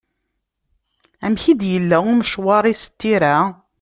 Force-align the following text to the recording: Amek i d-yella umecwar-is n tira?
Amek 1.25 1.43
i 1.51 1.53
d-yella 1.59 1.97
umecwar-is 2.11 2.83
n 2.89 2.93
tira? 2.99 3.35